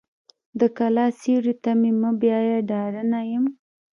د 0.59 0.61
کلا 0.77 1.05
سیوري 1.19 1.53
ته 1.63 1.71
مې 1.79 1.91
مه 2.01 2.11
بیایه 2.21 2.57
ډارنه 2.69 3.19
یم. 3.31 3.45